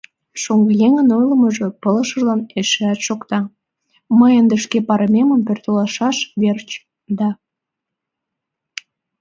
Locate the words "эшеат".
2.59-2.99